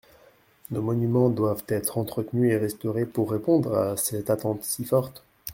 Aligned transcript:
Nos 0.71 0.81
monuments 0.81 1.29
doivent 1.29 1.61
être 1.67 1.99
entretenus 1.99 2.51
et 2.51 2.57
restaurés 2.57 3.05
pour 3.05 3.29
répondre 3.29 3.77
à 3.77 3.97
cette 3.97 4.31
attente 4.31 4.63
si 4.63 4.83
forte. 4.83 5.23